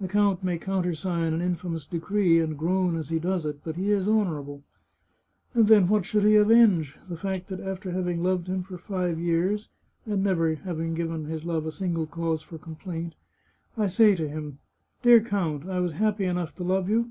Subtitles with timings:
[0.00, 3.90] The count may countersign an infamous decree, and groan as he does it, but he
[3.90, 4.62] is honourable.
[5.52, 6.96] And then, what should he avenge?
[7.06, 9.68] The fact that after having loved him for five years,
[10.06, 13.14] and never given his love a single cause for complaint,
[13.76, 14.58] I say to him:'
[15.02, 17.06] Dear count, I was happy enough to love you.